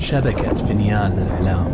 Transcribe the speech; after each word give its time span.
شبكة 0.00 0.54
فنيان 0.54 1.12
الإعلام 1.12 1.66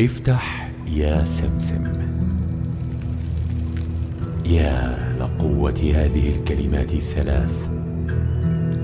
افتح 0.00 0.70
يا 0.86 1.24
سمسم. 1.24 1.84
يا 4.44 4.98
لقوة 5.20 5.92
هذه 5.94 6.36
الكلمات 6.36 6.92
الثلاث 6.92 7.68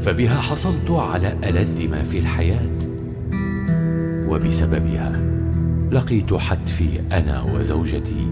فبها 0.00 0.40
حصلت 0.40 0.90
على 0.90 1.32
ألذ 1.44 1.88
ما 1.88 2.02
في 2.02 2.18
الحياة. 2.18 2.87
وبسببها 4.28 5.20
لقيت 5.90 6.34
حتفي 6.34 7.00
أنا 7.12 7.42
وزوجتي 7.42 8.26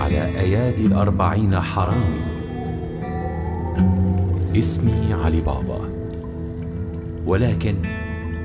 على 0.00 0.24
أيادي 0.24 0.86
الأربعين 0.86 1.60
حرام. 1.60 2.14
اسمي 4.56 5.14
علي 5.24 5.40
بابا. 5.40 5.88
ولكن 7.26 7.74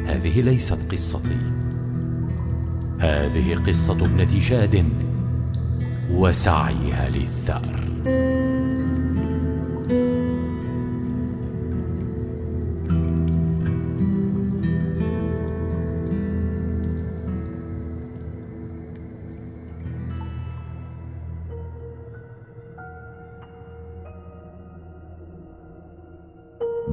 هذه 0.06 0.42
ليست 0.42 0.92
قصتي. 0.92 1.38
هذه 3.00 3.56
قصة 3.56 4.06
ابنة 4.06 4.40
شاد 4.40 4.86
وسعيها 6.12 7.10
للثأر. 7.10 7.79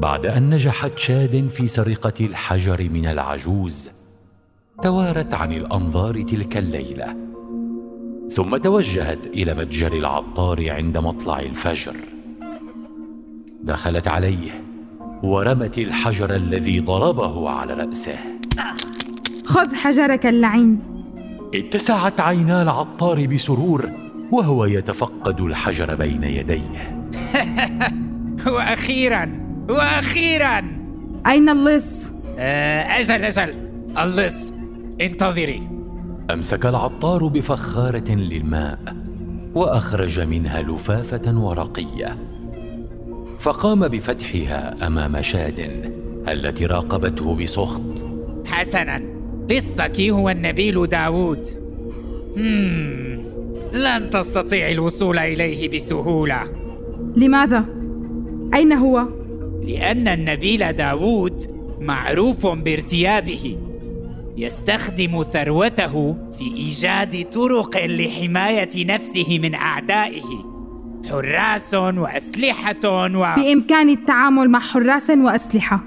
بعد 0.06 0.26
أن 0.26 0.50
نجحت 0.50 0.98
شاد 0.98 1.46
في 1.46 1.68
سرقة 1.68 2.12
الحجر 2.26 2.88
من 2.92 3.06
العجوز 3.06 3.90
توارت 4.82 5.34
عن 5.34 5.52
الأنظار 5.52 6.22
تلك 6.22 6.56
الليلة 6.56 7.16
ثم 8.32 8.56
توجهت 8.56 9.26
إلى 9.26 9.54
متجر 9.54 9.92
العطار 9.92 10.70
عند 10.70 10.98
مطلع 10.98 11.40
الفجر. 11.40 11.96
دخلت 13.62 14.08
عليه 14.08 14.62
ورمت 15.22 15.78
الحجر 15.78 16.34
الذي 16.34 16.80
ضربه 16.80 17.50
على 17.50 17.74
رأسه. 17.74 18.18
خذ 19.44 19.74
حجرك 19.74 20.26
اللعين. 20.26 20.78
اتسعت 21.54 22.20
عينا 22.20 22.62
العطار 22.62 23.26
بسرور 23.26 23.90
وهو 24.32 24.64
يتفقد 24.64 25.40
الحجر 25.40 25.94
بين 25.94 26.24
يديه. 26.24 27.06
وأخيرا 28.54 29.45
وأخيرا. 29.68 30.62
أين 31.26 31.48
اللص؟ 31.48 32.12
آه، 32.38 32.80
أجل 32.80 33.24
أجل. 33.24 33.54
اللص 33.98 34.52
انتظري. 35.00 35.62
أمسك 36.30 36.66
العطار 36.66 37.26
بفخارة 37.26 38.10
للماء 38.10 38.78
وأخرج 39.54 40.20
منها 40.20 40.62
لفافة 40.62 41.38
ورقية. 41.38 42.18
فقام 43.38 43.88
بفتحها 43.88 44.86
أمام 44.86 45.22
شاد 45.22 45.90
التي 46.28 46.66
راقبته 46.66 47.34
بسخط. 47.36 48.04
حسنا. 48.46 49.02
لصك 49.50 50.00
هو 50.00 50.30
النبيل 50.30 50.86
داوود. 50.86 51.46
مم. 52.36 53.18
لن 53.72 54.10
تستطيع 54.10 54.70
الوصول 54.70 55.18
إليه 55.18 55.76
بسهولة. 55.76 56.42
لماذا؟ 57.16 57.64
أين 58.54 58.72
هو؟ 58.72 59.25
لأن 59.64 60.08
النبيل 60.08 60.72
داوود 60.72 61.56
معروف 61.80 62.46
بارتيابه. 62.46 63.58
يستخدم 64.36 65.22
ثروته 65.22 66.16
في 66.38 66.44
إيجاد 66.56 67.24
طرق 67.24 67.86
لحماية 67.86 68.84
نفسه 68.84 69.38
من 69.38 69.54
أعدائه. 69.54 70.56
حراس 71.10 71.74
وأسلحة 71.74 72.84
و... 72.84 73.34
بامكاني 73.36 73.92
التعامل 73.92 74.50
مع 74.50 74.58
حراس 74.58 75.10
وأسلحة. 75.10 75.84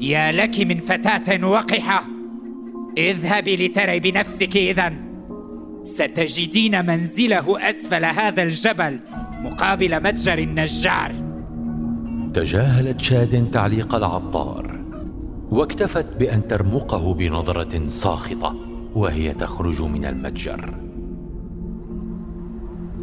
يا 0.00 0.32
لك 0.32 0.60
من 0.60 0.76
فتاة 0.76 1.46
وقحة. 1.46 2.06
اذهبي 2.98 3.56
لتري 3.56 4.00
بنفسك 4.00 4.56
إذا 4.56 4.92
ستجدين 5.84 6.86
منزله 6.86 7.70
أسفل 7.70 8.04
هذا 8.04 8.42
الجبل 8.42 9.00
مقابل 9.42 10.02
متجر 10.02 10.38
النجار. 10.38 11.12
تجاهلت 12.34 13.00
شاد 13.00 13.50
تعليق 13.50 13.94
العطار 13.94 14.80
واكتفت 15.50 16.06
بأن 16.18 16.48
ترمقه 16.48 17.14
بنظرة 17.14 17.88
ساخطة 17.88 18.56
وهي 18.94 19.32
تخرج 19.32 19.82
من 19.82 20.04
المتجر. 20.04 20.74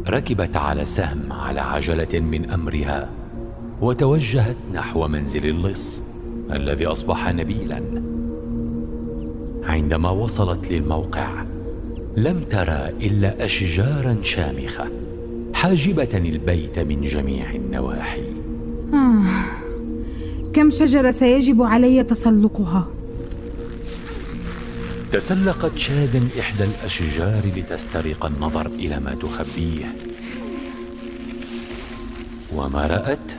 ركبت 0.08 0.56
على 0.56 0.84
سهم 0.84 1.32
على 1.32 1.60
عجلة 1.60 2.20
من 2.20 2.50
أمرها 2.50 3.10
وتوجهت 3.80 4.56
نحو 4.74 5.08
منزل 5.08 5.46
اللص 5.46 6.02
الذي 6.52 6.86
أصبح 6.86 7.28
نبيلا. 7.28 8.02
عندما 9.64 10.10
وصلت 10.10 10.72
للموقع 10.72 11.44
لم 12.16 12.40
ترى 12.40 12.88
إلا 13.00 13.44
اشجارا 13.44 14.16
شامخة 14.22 14.84
حاجبة 15.54 16.08
البيت 16.14 16.78
من 16.78 17.00
جميع 17.04 17.50
النواحي. 17.50 18.31
آه. 18.92 19.24
كم 20.52 20.70
شجرة 20.70 21.10
سيجب 21.10 21.62
علي 21.62 22.04
تسلقها؟ 22.04 22.86
تسلقت 25.12 25.78
شاد 25.78 26.22
إحدى 26.40 26.64
الأشجار 26.64 27.42
لتسترق 27.56 28.26
النظر 28.26 28.66
إلى 28.66 29.00
ما 29.00 29.14
تخبيه. 29.14 29.84
وما 32.56 32.86
رأت 32.86 33.32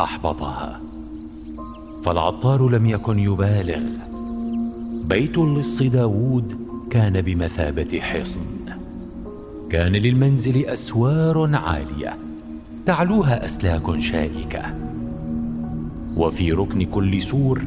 أحبطها. 0.00 0.80
فالعطار 2.04 2.68
لم 2.68 2.86
يكن 2.86 3.18
يبالغ. 3.18 3.82
بيت 5.04 5.38
اللص 5.38 5.82
داوود 5.82 6.58
كان 6.90 7.22
بمثابة 7.22 8.00
حصن. 8.00 8.40
كان 9.70 9.92
للمنزل 9.92 10.66
أسوار 10.66 11.56
عالية. 11.56 12.16
تعلوها 12.86 13.44
أسلاك 13.44 13.98
شائكة. 13.98 14.87
وفي 16.18 16.52
ركن 16.52 16.82
كل 16.82 17.22
سور 17.22 17.62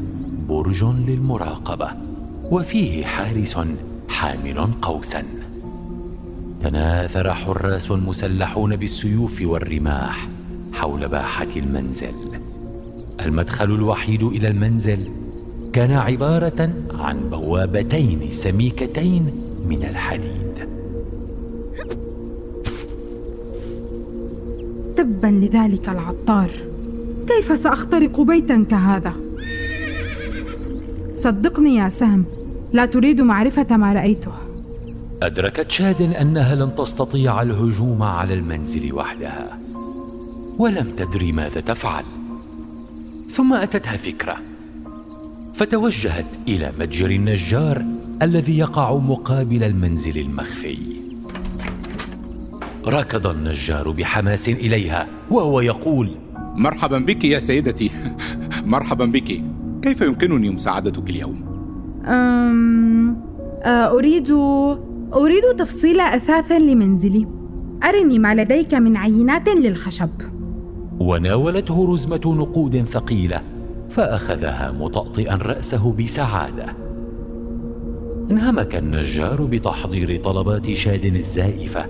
برج 0.50 0.84
للمراقبة 0.84 1.92
وفيه 2.52 3.06
حارس 3.06 3.58
حامل 4.08 4.68
قوسا. 4.82 5.24
تناثر 6.62 7.34
حراس 7.34 7.92
مسلحون 7.92 8.76
بالسيوف 8.76 9.42
والرماح 9.42 10.28
حول 10.74 11.08
باحة 11.08 11.48
المنزل. 11.56 12.14
المدخل 13.22 13.72
الوحيد 13.72 14.24
إلى 14.24 14.48
المنزل 14.48 15.10
كان 15.74 15.92
عبارة 15.92 16.70
عن 16.94 17.30
بوابتين 17.30 18.32
سميكتين 18.32 19.32
من 19.68 19.84
الحديد. 19.84 20.68
تبا 24.96 25.28
لذلك 25.28 25.90
العطار. 25.90 26.71
كيف 27.38 27.60
سأخترق 27.60 28.22
بيتا 28.22 28.66
كهذا؟ 28.70 29.14
صدقني 31.16 31.76
يا 31.76 31.90
سهم 31.90 32.26
لا 32.74 32.86
تريد 32.86 33.22
معرفة 33.22 33.78
ما 33.78 33.94
رايته 33.94 34.32
أدركت 35.22 35.72
شاد 35.72 36.02
أنها 36.02 36.56
لن 36.56 36.76
تستطيع 36.76 37.42
الهجوم 37.42 38.04
على 38.04 38.34
المنزل 38.34 38.94
وحدها. 38.94 39.60
ولم 40.58 40.92
تدري 40.98 41.32
ماذا 41.32 41.62
تفعل. 41.62 42.04
ثم 43.30 43.54
أتتها 43.54 43.98
فكرة. 43.98 44.36
فتوجهت 45.54 46.38
إلى 46.48 46.74
متجر 46.80 47.10
النجار 47.10 47.86
الذي 48.22 48.58
يقع 48.58 48.96
مقابل 48.96 49.64
المنزل 49.64 50.18
المخفي. 50.18 50.78
ركض 52.88 53.28
النجار 53.28 53.92
بحماس 53.92 54.50
إليها 54.50 55.08
وهو 55.32 55.62
يقول 55.62 56.16
مرحبا 56.56 56.98
بك 56.98 57.26
يا 57.26 57.40
سيدتي. 57.40 57.92
مرحبا 58.66 59.06
بك. 59.06 59.44
كيف 59.82 60.02
يمكنني 60.02 60.50
مساعدتك 60.50 61.10
اليوم؟ 61.10 61.42
أم... 62.06 63.18
آه، 63.64 63.98
أريد 63.98 64.32
أريد 65.14 65.44
تفصيل 65.58 66.00
أثاث 66.00 66.52
لمنزلي. 66.52 67.28
أرني 67.84 68.20
ما 68.20 68.36
لديك 68.36 68.74
من 68.74 68.98
عينات 68.98 69.50
للخشب. 69.50 70.10
وناولته 71.00 71.94
رزمة 71.94 72.22
نقود 72.26 72.84
ثقيلة 72.84 73.42
فأخذها 73.90 74.72
مطأطئا 74.72 75.36
رأسه 75.36 75.92
بسعادة. 75.94 76.66
انهمك 78.32 78.76
النجار 78.76 79.42
بتحضير 79.42 80.18
طلبات 80.18 80.74
شاد 80.74 81.06
الزائفة 81.06 81.86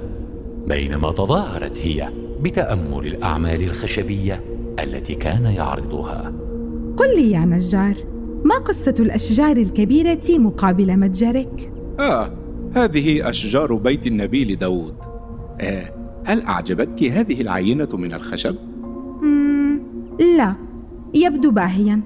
بينما 0.68 1.12
تظاهرت 1.12 1.80
هي 1.80 2.10
بتأمل 2.42 3.08
الأعمال 3.08 3.64
الخشبية. 3.64 4.51
التي 4.84 5.16
كان 5.16 5.46
يعرضها. 5.46 6.34
قل 6.98 7.16
لي 7.16 7.32
يا 7.32 7.40
نجار 7.40 7.96
ما 8.46 8.56
قصة 8.56 8.96
الأشجار 9.00 9.58
الكبيرة 9.58 10.22
مقابل 10.30 10.98
متجرك؟ 10.98 11.74
آه 12.00 12.32
هذه 12.76 13.30
أشجار 13.30 13.76
بيت 13.76 14.08
النبيل 14.08 14.56
داود 14.56 14.96
آه 15.62 15.94
هل 16.26 16.42
أعجبتك 16.42 17.04
هذه 17.04 17.42
العينة 17.42 17.88
من 17.94 18.14
الخشب؟ 18.14 18.56
مم 19.22 19.82
لا 20.38 20.56
يبدو 21.14 21.52
باهيا. 21.52 22.02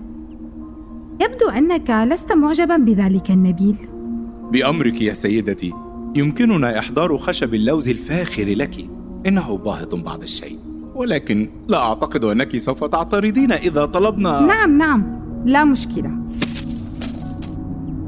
يبدو 1.22 1.50
أنك 1.50 1.90
لست 1.90 2.32
معجبا 2.32 2.78
بذلك 2.78 3.32
النبيل. 3.32 3.76
بأمرك 4.52 5.02
يا 5.02 5.14
سيدتي 5.14 5.74
يمكننا 6.16 6.80
إحضار 6.80 7.18
خشب 7.18 7.54
اللوز 7.54 7.90
الفاخر 7.90 8.46
لك. 8.46 8.76
إنه 9.28 9.58
باهظ 9.58 9.96
بعض 9.96 10.22
الشيء. 10.22 10.65
ولكن 10.96 11.50
لا 11.68 11.78
أعتقد 11.78 12.24
أنك 12.24 12.58
سوف 12.58 12.84
تعترضين 12.84 13.52
إذا 13.52 13.86
طلبنا. 13.86 14.42
نعم 14.42 14.78
نعم. 14.78 15.22
لا 15.46 15.64
مشكلة. 15.64 16.12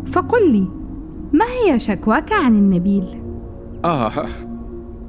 فقل 0.06 0.52
لي 0.52 0.68
ما 1.34 1.46
هي 1.46 1.80
شكواك 1.80 2.34
عن 2.34 2.54
النبيل؟ 2.54 3.06
آه 3.86 4.12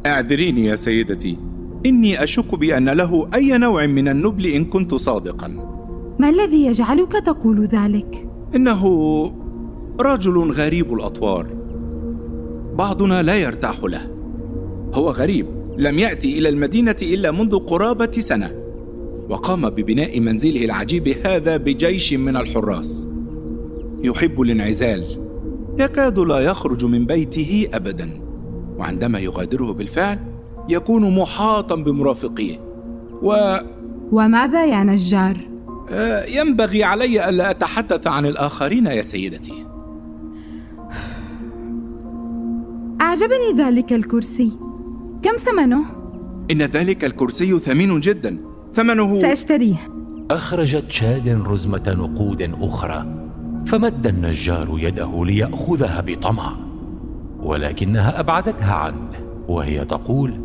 أعذريني 0.06 0.64
يا 0.64 0.74
سيدتي. 0.74 1.38
إني 1.86 2.22
أشك 2.22 2.54
بأن 2.54 2.88
له 2.88 3.28
أي 3.34 3.58
نوع 3.58 3.86
من 3.86 4.08
النبل 4.08 4.46
إن 4.46 4.64
كنت 4.64 4.94
صادقا. 4.94 5.48
ما 6.18 6.28
الذي 6.28 6.66
يجعلك 6.66 7.12
تقول 7.12 7.64
ذلك؟ 7.64 8.28
إنه 8.54 8.82
رجل 10.00 10.38
غريب 10.38 10.92
الأطوار. 10.92 11.46
بعضنا 12.78 13.22
لا 13.22 13.34
يرتاح 13.34 13.84
له. 13.84 14.10
هو 14.94 15.10
غريب. 15.10 15.57
لم 15.78 15.98
يأتي 15.98 16.38
إلى 16.38 16.48
المدينة 16.48 16.96
إلا 17.02 17.30
منذ 17.30 17.58
قرابة 17.58 18.12
سنة. 18.12 18.52
وقام 19.28 19.70
ببناء 19.70 20.20
منزله 20.20 20.64
العجيب 20.64 21.08
هذا 21.08 21.56
بجيش 21.56 22.14
من 22.14 22.36
الحراس. 22.36 23.08
يحب 24.02 24.40
الانعزال. 24.40 25.04
يكاد 25.78 26.18
لا 26.18 26.38
يخرج 26.38 26.84
من 26.84 27.06
بيته 27.06 27.68
ابدا. 27.74 28.20
وعندما 28.78 29.18
يغادره 29.18 29.72
بالفعل 29.72 30.18
يكون 30.68 31.14
محاطا 31.14 31.74
بمرافقيه. 31.74 32.56
و 33.22 33.56
وماذا 34.12 34.66
يا 34.66 34.84
نجار؟ 34.84 35.48
آه، 35.90 36.24
ينبغي 36.24 36.84
علي 36.84 37.28
ألا 37.28 37.50
أتحدث 37.50 38.06
عن 38.06 38.26
الآخرين 38.26 38.86
يا 38.86 39.02
سيدتي. 39.02 39.66
أعجبني 43.00 43.52
ذلك 43.58 43.92
الكرسي. 43.92 44.67
كم 45.22 45.36
ثمنه؟ 45.36 45.84
إن 46.50 46.62
ذلك 46.62 47.04
الكرسي 47.04 47.58
ثمين 47.58 48.00
جدا. 48.00 48.38
ثمنه 48.72 49.20
سأشتريه. 49.20 49.88
أخرجت 50.30 50.84
شاد 50.90 51.28
رزمة 51.28 51.82
نقود 51.86 52.42
أخرى 52.60 53.06
فمد 53.66 54.06
النجار 54.06 54.76
يده 54.78 55.24
ليأخذها 55.24 56.00
بطمع 56.00 56.56
ولكنها 57.40 58.20
أبعدتها 58.20 58.74
عنه 58.74 59.08
وهي 59.48 59.84
تقول 59.84 60.40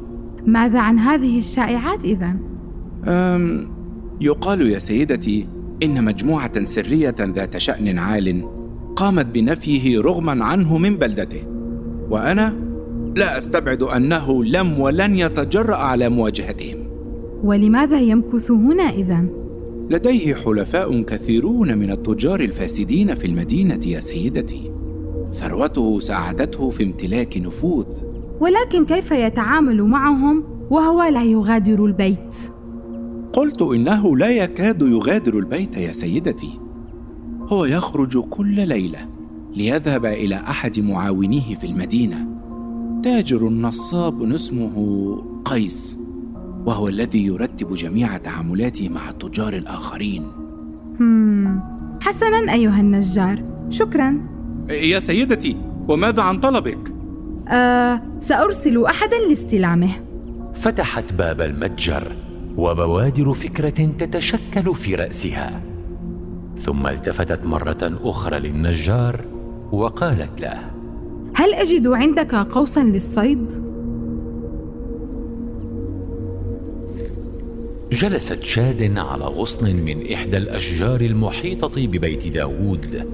ماذا 0.46 0.80
عن 0.80 1.00
هذه 1.00 1.40
الشائعات 1.40 2.04
إذا؟ 2.04 2.36
أم 3.08 3.72
يقال 4.22 4.72
يا 4.72 4.80
سيدتي 4.80 5.48
إن 5.84 6.04
مجموعة 6.04 6.64
سرية 6.64 7.16
ذات 7.20 7.58
شأن 7.58 8.00
عال 8.00 8.50
قامت 8.96 9.26
بنفيه 9.26 10.02
رغما 10.02 10.46
عنه 10.46 10.78
من 10.78 10.96
بلدته 10.96 11.44
وأنا 12.10 12.63
لا 13.16 13.38
أستبعد 13.38 13.84
أنه 13.84 14.44
لم 14.44 14.80
ولن 14.80 15.16
يتجرأ 15.16 15.76
على 15.76 16.10
مواجهتهم. 16.10 16.78
ولماذا 17.44 18.00
يمكث 18.00 18.52
هنا 18.52 18.84
إذا؟ 18.84 19.26
لديه 19.90 20.36
حلفاء 20.36 21.02
كثيرون 21.02 21.78
من 21.78 21.92
التجار 21.92 22.40
الفاسدين 22.40 23.16
في 23.16 23.28
المدينة 23.28 23.80
يا 23.86 24.00
سيدتي. 24.00 24.72
ثروته 25.32 26.00
ساعدته 26.00 26.70
في 26.70 26.84
امتلاك 26.84 27.38
نفوذ. 27.38 27.86
ولكن 28.40 28.86
كيف 28.86 29.12
يتعامل 29.12 29.84
معهم 29.84 30.44
وهو 30.70 31.04
لا 31.04 31.24
يغادر 31.24 31.86
البيت؟ 31.86 32.36
قلت 33.34 33.62
إنه 33.62 34.18
لا 34.18 34.30
يكاد 34.30 34.82
يغادر 34.82 35.40
البيت 35.40 35.78
يا 35.78 35.92
سيدتي. 35.92 36.60
هو 37.48 37.66
يخرج 37.66 38.18
كل 38.18 38.68
ليلة 38.68 39.00
ليذهب 39.56 40.06
إلى 40.06 40.36
أحد 40.36 40.80
معاونيه 40.80 41.56
في 41.56 41.68
المدينة. 41.68 42.33
تاجر 43.04 43.50
نصاب 43.50 44.32
اسمه 44.32 44.76
قيس 45.46 45.98
وهو 46.66 46.88
الذي 46.88 47.26
يرتب 47.26 47.74
جميع 47.74 48.18
تعاملاته 48.18 48.90
مع 48.90 49.10
التجار 49.10 49.54
الآخرين. 49.54 50.24
حسنا 52.02 52.54
أيها 52.54 52.80
النجار 52.80 53.44
شكرا 53.70 54.20
يا 54.70 55.00
سيدتي 55.00 55.58
وماذا 55.88 56.22
عن 56.22 56.40
طلبك؟ 56.40 56.94
آه 57.48 58.02
سأرسل 58.20 58.86
أحدا 58.86 59.18
لاستلامه 59.30 59.90
فتحت 60.54 61.14
باب 61.14 61.42
المتجر 61.42 62.12
وبوادر 62.58 63.34
فكرة 63.34 63.70
تتشكل 63.98 64.76
في 64.76 64.96
رأسها 64.96 65.62
ثم 66.60 66.88
التفتت 66.88 67.48
مرة 67.48 68.00
أخرى 68.04 68.40
للنجار 68.40 69.22
وقالت 69.72 70.42
له 70.42 70.73
هل 71.36 71.54
أجد 71.54 71.88
عندك 71.88 72.36
قوسا 72.36 72.84
للصيد؟ 72.84 73.64
جلست 77.92 78.44
شاد 78.44 78.98
على 78.98 79.26
غصن 79.26 79.76
من 79.76 80.14
إحدى 80.14 80.38
الأشجار 80.38 81.02
المحيطة 81.02 81.88
ببيت 81.88 82.28
داوود 82.28 83.08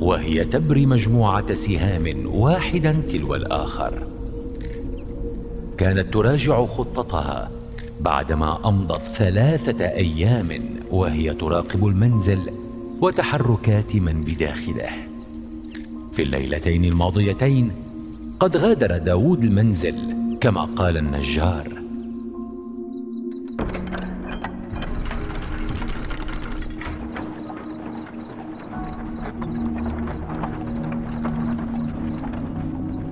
وهي 0.00 0.44
تبري 0.44 0.86
مجموعة 0.86 1.54
سهام 1.54 2.22
واحدا 2.26 3.02
تلو 3.08 3.34
الآخر 3.34 4.02
كانت 5.78 6.14
تراجع 6.14 6.66
خطتها 6.66 7.50
بعدما 8.00 8.68
أمضت 8.68 9.02
ثلاثة 9.02 9.84
أيام 9.84 10.48
وهي 10.90 11.34
تراقب 11.34 11.86
المنزل 11.86 12.40
وتحركات 13.00 13.96
من 13.96 14.20
بداخله 14.20 15.15
في 16.16 16.22
الليلتين 16.22 16.84
الماضيتين 16.84 17.72
قد 18.40 18.56
غادر 18.56 18.98
داود 18.98 19.44
المنزل 19.44 19.94
كما 20.40 20.64
قال 20.64 20.96
النجار. 20.96 21.68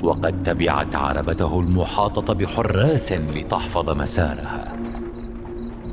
وقد 0.02 0.42
تبعت 0.42 0.94
عربته 0.94 1.61
المحاطة 1.61 2.34
بحراس 2.34 3.12
لتحفظ 3.12 3.90
مسارها. 3.90 4.76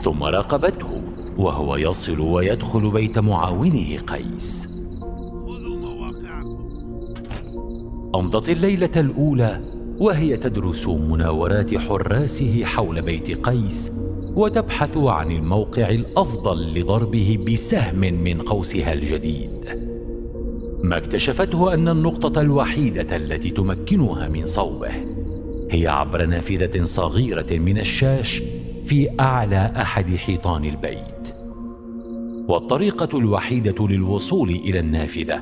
ثم 0.02 0.24
راقبته 0.24 1.02
وهو 1.38 1.76
يصل 1.76 2.20
ويدخل 2.20 2.92
بيت 2.92 3.20
معاونه 3.20 3.98
قيس. 3.98 4.71
أمضت 8.16 8.50
الليلة 8.50 8.92
الأولى 8.96 9.62
وهي 10.00 10.38
تدرس 10.38 10.88
مناورات 10.88 11.78
حراسه 11.78 12.64
حول 12.64 13.02
بيت 13.02 13.48
قيس 13.48 13.92
وتبحث 14.36 14.98
عن 14.98 15.32
الموقع 15.32 15.90
الأفضل 15.90 16.80
لضربه 16.80 17.40
بسهم 17.48 18.00
من 18.00 18.42
قوسها 18.42 18.94
الجديد. 18.94 19.90
ما 20.84 20.98
اكتشفته 20.98 21.74
أن 21.74 21.88
النقطة 21.88 22.42
الوحيدة 22.42 23.16
التي 23.16 23.50
تمكنها 23.50 24.28
من 24.28 24.46
صوبه 24.46 24.92
هي 25.72 25.88
عبر 25.88 26.26
نافذة 26.26 26.84
صغيرة 26.84 27.46
من 27.52 27.78
الشاش 27.78 28.44
في 28.86 29.10
أعلى 29.20 29.74
أحد 29.76 30.16
حيطان 30.16 30.66
البيت. 30.66 31.36
والطريقة 32.48 33.18
الوحيدة 33.18 33.88
للوصول 33.88 34.50
إلى 34.50 34.80
النافذة 34.80 35.42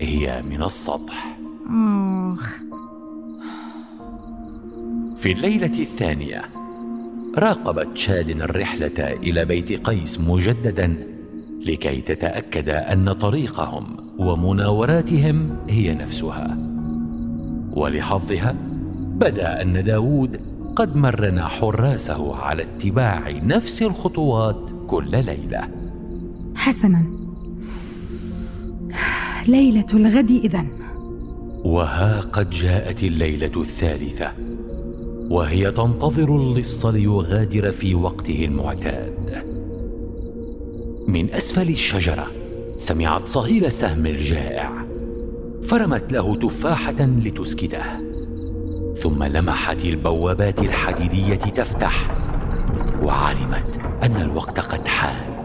هي 0.00 0.42
من 0.42 0.62
السطح. 0.62 1.35
في 5.16 5.32
الليلة 5.32 5.78
الثانية 5.78 6.42
راقبت 7.38 7.96
شاد 7.96 8.28
الرحلة 8.30 8.98
إلى 8.98 9.44
بيت 9.44 9.86
قيس 9.86 10.20
مجددا 10.20 11.06
لكي 11.66 12.00
تتأكد 12.00 12.68
أن 12.68 13.12
طريقهم 13.12 13.96
ومناوراتهم 14.18 15.56
هي 15.68 15.94
نفسها. 15.94 16.56
ولحظها 17.72 18.56
بدأ 18.96 19.62
أن 19.62 19.84
داود 19.84 20.40
قد 20.76 20.96
مرن 20.96 21.40
حراسه 21.40 22.36
على 22.36 22.62
اتباع 22.62 23.30
نفس 23.30 23.82
الخطوات 23.82 24.70
كل 24.86 25.10
ليلة. 25.10 25.68
حسنا. 26.54 27.02
ليلة 29.48 29.86
الغد 29.94 30.30
إذن. 30.30 30.85
وها 31.66 32.20
قد 32.20 32.50
جاءت 32.50 33.02
الليلة 33.02 33.50
الثالثة 33.56 34.32
وهي 35.30 35.70
تنتظر 35.70 36.36
اللص 36.36 36.86
ليغادر 36.86 37.72
في 37.72 37.94
وقته 37.94 38.44
المعتاد. 38.44 39.44
من 41.06 41.34
أسفل 41.34 41.68
الشجرة 41.68 42.26
سمعت 42.76 43.28
صهيل 43.28 43.72
سهم 43.72 44.06
الجائع 44.06 44.72
فرمت 45.62 46.12
له 46.12 46.36
تفاحة 46.36 47.00
لتسكته 47.00 47.84
ثم 48.96 49.24
لمحت 49.24 49.84
البوابات 49.84 50.62
الحديدية 50.62 51.34
تفتح 51.34 52.10
وعلمت 53.02 53.80
أن 54.02 54.16
الوقت 54.16 54.60
قد 54.60 54.88
حان. 54.88 55.36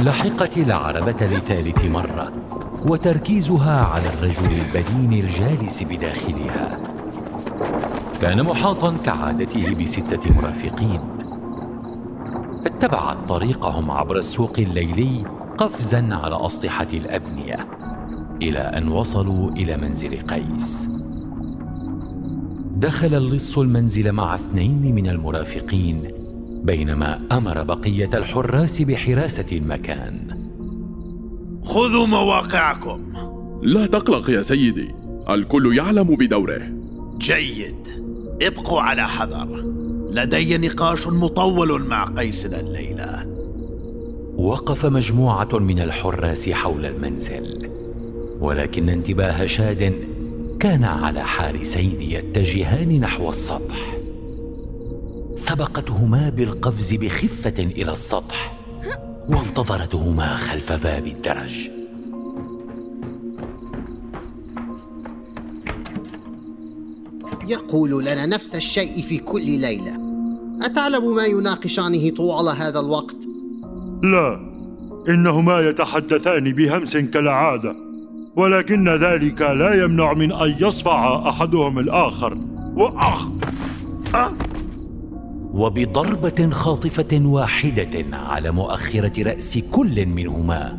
لحقت 0.00 0.58
العربة 0.58 1.26
لثالث 1.26 1.84
مرة 1.84 2.43
وتركيزها 2.84 3.84
على 3.84 4.08
الرجل 4.08 4.52
البدين 4.52 5.24
الجالس 5.24 5.82
بداخلها. 5.82 6.78
كان 8.22 8.42
محاطا 8.42 8.96
كعادته 9.04 9.82
بستة 9.82 10.34
مرافقين. 10.34 11.00
اتبعت 12.66 13.16
طريقهم 13.28 13.90
عبر 13.90 14.16
السوق 14.16 14.52
الليلي 14.58 15.24
قفزا 15.58 16.08
على 16.14 16.46
أسطحة 16.46 16.88
الأبنية 16.92 17.68
إلى 18.42 18.58
أن 18.58 18.88
وصلوا 18.88 19.50
إلى 19.50 19.76
منزل 19.76 20.16
قيس. 20.16 20.88
دخل 22.76 23.14
اللص 23.14 23.58
المنزل 23.58 24.12
مع 24.12 24.34
اثنين 24.34 24.94
من 24.94 25.06
المرافقين 25.06 26.10
بينما 26.62 27.20
أمر 27.32 27.62
بقية 27.62 28.10
الحراس 28.14 28.82
بحراسة 28.82 29.56
المكان. 29.56 30.43
خذوا 31.64 32.06
مواقعكم. 32.06 33.12
لا 33.62 33.86
تقلق 33.86 34.30
يا 34.30 34.42
سيدي 34.42 34.94
الكل 35.30 35.76
يعلم 35.76 36.16
بدوره. 36.16 36.62
جيد. 37.18 37.88
ابقوا 38.42 38.80
على 38.80 39.08
حذر. 39.08 39.64
لدي 40.10 40.58
نقاش 40.58 41.08
مطول 41.08 41.82
مع 41.82 42.04
قيسنا 42.04 42.60
الليلة. 42.60 43.26
وقف 44.36 44.86
مجموعة 44.86 45.48
من 45.52 45.80
الحراس 45.80 46.48
حول 46.48 46.86
المنزل 46.86 47.70
ولكن 48.40 48.88
انتباه 48.88 49.46
شاد 49.46 49.94
كان 50.60 50.84
على 50.84 51.24
حارسين 51.24 52.02
يتجهان 52.02 53.00
نحو 53.00 53.30
السطح. 53.30 53.96
سبقتهما 55.36 56.28
بالقفز 56.28 56.94
بخفة 56.94 57.54
إلى 57.58 57.92
السطح. 57.92 58.63
وانتظرتهما 59.28 60.34
خلف 60.34 60.72
باب 60.72 61.06
الدرج. 61.06 61.70
يقول 67.48 68.04
لنا 68.04 68.26
نفس 68.26 68.54
الشيء 68.54 69.02
في 69.02 69.18
كل 69.18 69.44
ليلة. 69.44 69.98
أتعلم 70.62 71.14
ما 71.14 71.24
يناقشانه 71.24 72.10
طوال 72.10 72.56
هذا 72.56 72.80
الوقت؟ 72.80 73.16
لا 74.02 74.40
إنهما 75.08 75.60
يتحدثان 75.60 76.52
بهمس 76.52 76.96
كالعادة 76.96 77.76
ولكن 78.36 78.88
ذلك 78.88 79.42
لا 79.42 79.84
يمنع 79.84 80.12
من 80.12 80.32
أن 80.32 80.54
يصفع 80.60 81.28
أحدهم 81.28 81.78
الآخر. 81.78 82.38
واخ 82.76 83.28
أه؟ 84.14 84.32
وبضربة 85.54 86.50
خاطفة 86.50 87.20
واحدة 87.26 88.16
على 88.16 88.50
مؤخرة 88.50 89.22
رأس 89.22 89.58
كل 89.58 90.06
منهما 90.06 90.78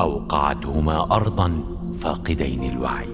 أوقعتهما 0.00 1.16
ارضا 1.16 1.60
فاقدين 1.98 2.64
الوعي. 2.64 3.08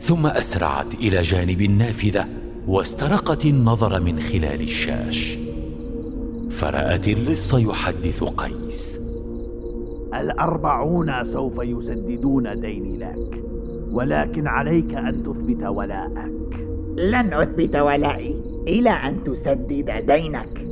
ثم 0.00 0.26
أسرعت 0.26 0.94
إلى 0.94 1.22
جانب 1.22 1.60
النافذة 1.60 2.26
واسترقت 2.66 3.46
النظر 3.46 4.00
من 4.00 4.20
خلال 4.20 4.60
الشاش. 4.60 5.38
فرأت 6.50 7.08
اللص 7.08 7.54
يحدث 7.54 8.24
قيس. 8.24 9.00
الأربعون 10.14 11.24
سوف 11.24 11.58
يسددون 11.62 12.60
ديني 12.60 12.98
لك 12.98 13.42
ولكن 13.90 14.46
عليك 14.46 14.94
أن 14.94 15.22
تثبت 15.22 15.62
ولاءك. 15.62 16.66
لن 16.96 17.34
أثبت 17.34 17.76
ولائي. 17.76 18.49
إلى 18.68 18.90
أن 18.90 19.24
تسدد 19.24 20.04
دينك. 20.06 20.66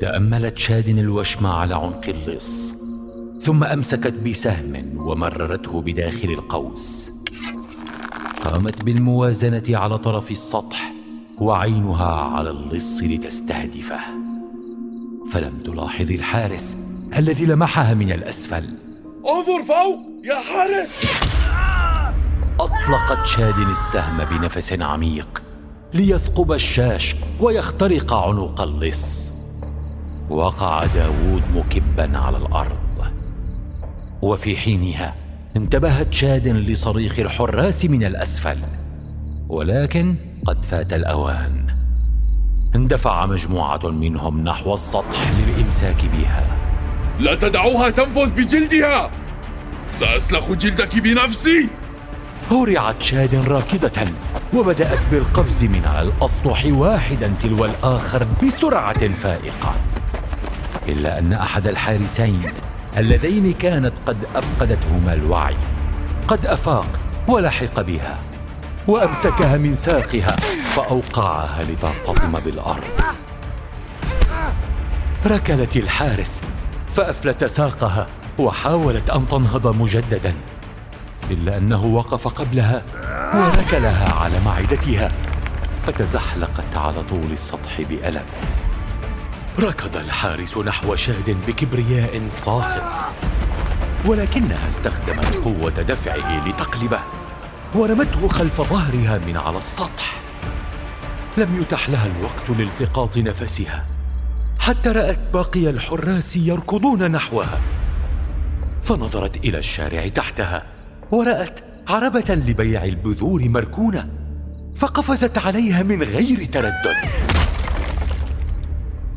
تأملت 0.00 0.58
شاد 0.58 0.88
الوشم 0.88 1.46
على 1.46 1.74
عنق 1.74 2.06
اللص 2.08 2.74
ثم 3.42 3.64
أمسكت 3.64 4.12
بسهم 4.12 4.98
ومررته 4.98 5.80
بداخل 5.80 6.30
القوس. 6.30 7.12
قامت 8.44 8.84
بالموازنة 8.84 9.78
على 9.78 9.98
طرف 9.98 10.30
السطح 10.30 10.92
وعينها 11.38 12.14
على 12.14 12.50
اللص 12.50 13.02
لتستهدفه. 13.02 14.00
فلم 15.30 15.58
تلاحظ 15.58 16.10
الحارس 16.10 16.76
الذي 17.18 17.46
لمحها 17.46 17.94
من 17.94 18.12
الأسفل. 18.12 18.64
انظر 19.28 19.62
فوق 19.62 20.00
يا 20.24 20.34
حارس! 20.34 21.16
أطلقت 22.60 23.26
شاد 23.26 23.58
السهم 23.58 24.24
بنفس 24.24 24.72
عميق 24.72 25.42
ليثقب 25.96 26.52
الشاش 26.52 27.16
ويخترق 27.40 28.14
عنق 28.14 28.60
اللص. 28.60 29.32
وقع 30.30 30.84
داوود 30.84 31.42
مكبا 31.54 32.18
على 32.18 32.36
الأرض. 32.36 33.12
وفي 34.22 34.56
حينها 34.56 35.14
انتبهت 35.56 36.12
شاد 36.12 36.48
لصريخ 36.48 37.18
الحراس 37.18 37.84
من 37.84 38.04
الأسفل. 38.04 38.58
ولكن 39.48 40.16
قد 40.46 40.64
فات 40.64 40.92
الأوان. 40.92 41.66
اندفع 42.74 43.26
مجموعة 43.26 43.88
منهم 43.88 44.44
نحو 44.44 44.74
السطح 44.74 45.30
للإمساك 45.30 46.06
بها. 46.06 46.56
لا 47.20 47.34
تدعوها 47.34 47.90
تنفذ 47.90 48.30
بجلدها! 48.30 49.10
سأسلخ 49.90 50.52
جلدك 50.52 50.98
بنفسي! 50.98 51.68
هرعت 52.50 53.02
شاد 53.02 53.34
راكضة 53.34 54.06
وبدأت 54.54 55.06
بالقفز 55.06 55.64
من 55.64 55.84
على 55.84 56.08
الأسطح 56.08 56.66
واحدا 56.66 57.34
تلو 57.42 57.64
الآخر 57.64 58.26
بسرعة 58.42 59.08
فائقة. 59.08 59.74
إلا 60.88 61.18
أن 61.18 61.32
أحد 61.32 61.66
الحارسين 61.66 62.42
اللذين 62.96 63.52
كانت 63.52 63.92
قد 64.06 64.16
أفقدتهما 64.34 65.12
الوعي 65.14 65.56
قد 66.28 66.46
أفاق 66.46 66.86
ولحق 67.28 67.80
بها 67.80 68.18
وأمسكها 68.88 69.56
من 69.56 69.74
ساقها 69.74 70.36
فأوقعها 70.74 71.64
لترتطم 71.64 72.40
بالأرض. 72.40 72.84
ركلت 75.26 75.76
الحارس 75.76 76.42
فأفلت 76.92 77.44
ساقها 77.44 78.06
وحاولت 78.38 79.10
أن 79.10 79.28
تنهض 79.28 79.66
مجددا. 79.76 80.34
إلا 81.30 81.56
أنه 81.56 81.84
وقف 81.84 82.28
قبلها 82.28 82.82
وركلها 83.34 84.14
على 84.14 84.40
معدتها 84.44 85.12
فتزحلقت 85.82 86.76
على 86.76 87.02
طول 87.02 87.32
السطح 87.32 87.80
بألم. 87.80 88.24
ركض 89.60 89.96
الحارس 89.96 90.58
نحو 90.58 90.96
شاد 90.96 91.36
بكبرياء 91.46 92.22
صاخب 92.30 92.82
ولكنها 94.06 94.66
استخدمت 94.66 95.36
قوة 95.36 95.70
دفعه 95.70 96.48
لتقلبه 96.48 97.00
ورمته 97.74 98.28
خلف 98.28 98.60
ظهرها 98.60 99.18
من 99.18 99.36
على 99.36 99.58
السطح. 99.58 100.20
لم 101.36 101.60
يتح 101.62 101.88
لها 101.88 102.06
الوقت 102.06 102.50
لالتقاط 102.50 103.18
نفسها 103.18 103.86
حتى 104.58 104.88
رأت 104.88 105.20
باقي 105.32 105.70
الحراس 105.70 106.36
يركضون 106.36 107.10
نحوها. 107.10 107.60
فنظرت 108.82 109.36
إلى 109.36 109.58
الشارع 109.58 110.08
تحتها 110.08 110.75
ورأت 111.10 111.60
عربة 111.88 112.34
لبيع 112.34 112.84
البذور 112.84 113.48
مركونة 113.48 114.08
فقفزت 114.76 115.38
عليها 115.38 115.82
من 115.82 116.02
غير 116.02 116.44
تردد. 116.44 116.96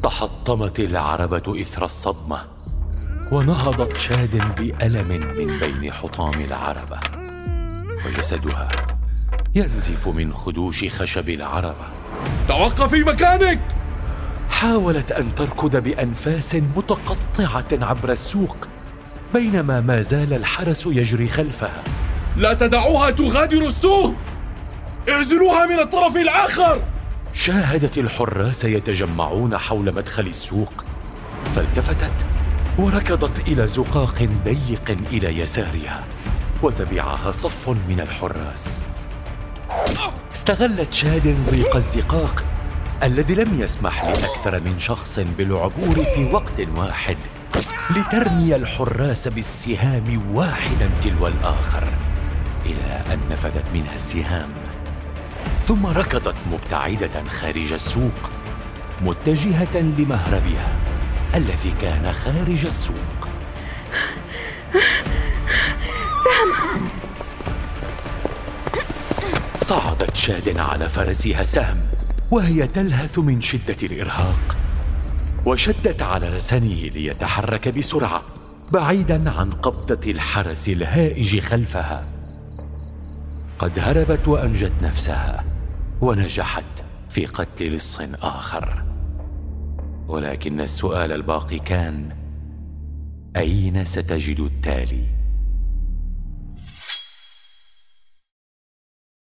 تحطمت 0.04 0.80
العربة 0.80 1.62
إثر 1.62 1.86
الصدمة 1.86 2.42
ونهضت 3.32 3.98
شاد 3.98 4.56
بألم 4.58 5.08
من 5.08 5.60
بين 5.60 5.92
حطام 5.92 6.34
العربة 6.42 7.00
وجسدها 8.06 8.68
ينزف 9.56 10.08
من 10.08 10.34
خدوش 10.34 11.02
خشب 11.02 11.30
العربة. 11.30 11.88
توقفي 12.48 13.04
مكانك! 13.04 13.62
حاولت 14.50 15.12
أن 15.12 15.36
تركض 15.36 15.78
بأنفاس 15.78 16.56
متقطعة 16.56 17.68
عبر 17.72 18.12
السوق 18.12 18.58
بينما 19.34 19.82
ما 19.82 20.02
زال 20.02 20.34
الحرس 20.34 20.86
يجري 20.86 21.28
خلفها. 21.28 21.84
لا 22.38 22.54
تدعوها 22.54 23.10
تغادر 23.10 23.66
السوق! 23.66 24.14
اعزلوها 25.10 25.66
من 25.66 25.80
الطرف 25.80 26.18
الآخر! 26.18 26.84
شاهدت 27.34 27.98
الحراس 27.98 28.64
يتجمعون 28.64 29.58
حول 29.58 29.94
مدخل 29.94 30.28
السوق 30.28 30.86
فالتفتت 31.56 32.26
وركضت 32.80 33.48
إلى 33.48 33.68
زقاق 33.68 34.30
ضيق 34.46 34.98
إلى 35.12 35.40
يسارها 35.40 36.04
وتبعها 36.64 37.32
صف 37.32 37.70
من 37.70 38.00
الحراس. 38.00 38.88
استغلت 40.34 40.94
شاد 40.94 41.38
ضيق 41.52 41.76
الزقاق 41.76 42.46
الذي 43.04 43.36
لم 43.36 43.62
يسمح 43.62 44.06
لأكثر 44.06 44.60
من 44.60 44.80
شخص 44.80 45.20
بالعبور 45.38 46.04
في 46.16 46.26
وقت 46.34 46.62
واحد. 46.76 47.18
لترمي 47.96 48.56
الحراس 48.56 49.28
بالسهام 49.28 50.36
واحدا 50.36 50.90
تلو 51.02 51.28
الآخر 51.28 51.94
إلى 52.66 53.04
أن 53.14 53.20
نفذت 53.32 53.66
منها 53.74 53.94
السهام. 53.94 54.50
ثم 55.66 55.86
ركضت 55.86 56.36
مبتعدة 56.52 57.30
خارج 57.30 57.74
السوق 57.74 58.30
متجهة 59.02 59.78
لمهربها 59.78 60.76
الذي 61.36 61.72
كان 61.82 62.14
خارج 62.14 62.66
السوق. 62.66 63.30
سهم 66.26 66.88
صعدت 69.58 70.16
شاد 70.16 70.58
على 70.58 70.90
فرسها 70.90 71.44
سهم 71.44 71.78
وهي 72.32 72.68
تلهث 72.68 73.20
من 73.20 73.42
شدة 73.42 73.78
الإرهاق. 73.84 74.56
وشدت 75.46 76.02
على 76.02 76.28
رسنه 76.28 76.82
ليتحرك 76.96 77.68
بسرعة 77.68 78.22
بعيدا 78.74 79.32
عن 79.32 79.52
قبضة 79.52 80.12
الحرس 80.12 80.70
الهائج 80.70 81.40
خلفها. 81.40 82.06
قد 83.60 83.80
هربت 83.80 84.28
وأنجت 84.28 84.74
نفسها 84.82 85.46
ونجحت 86.02 86.84
في 87.10 87.26
قتل 87.26 87.76
لص 87.76 88.00
آخر. 88.22 88.84
ولكن 90.08 90.62
السؤال 90.62 91.12
الباقي 91.12 91.60
كان 91.60 92.10
أين 93.38 93.86
ستجد 93.86 94.40
التالي؟ 94.40 95.19